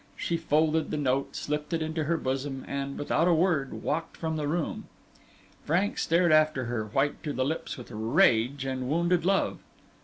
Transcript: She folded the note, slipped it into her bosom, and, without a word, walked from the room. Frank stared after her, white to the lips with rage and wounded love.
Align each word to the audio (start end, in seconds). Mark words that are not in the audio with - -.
She 0.17 0.35
folded 0.35 0.89
the 0.89 0.97
note, 0.97 1.35
slipped 1.35 1.73
it 1.73 1.81
into 1.83 2.05
her 2.05 2.17
bosom, 2.17 2.65
and, 2.67 2.97
without 2.97 3.27
a 3.27 3.35
word, 3.35 3.71
walked 3.83 4.17
from 4.17 4.35
the 4.35 4.47
room. 4.47 4.85
Frank 5.63 5.99
stared 5.99 6.31
after 6.31 6.65
her, 6.65 6.85
white 6.85 7.21
to 7.21 7.31
the 7.33 7.45
lips 7.45 7.77
with 7.77 7.91
rage 7.91 8.65
and 8.65 8.89
wounded 8.89 9.25
love. 9.25 9.59